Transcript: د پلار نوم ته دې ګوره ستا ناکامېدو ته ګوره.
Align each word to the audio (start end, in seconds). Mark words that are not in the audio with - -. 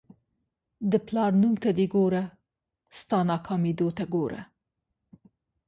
د 0.91 0.93
پلار 1.07 1.31
نوم 1.41 1.55
ته 1.63 1.69
دې 1.77 1.85
ګوره 1.95 2.23
ستا 2.99 3.17
ناکامېدو 3.29 3.87
ته 3.97 4.03
ګوره. 4.13 4.41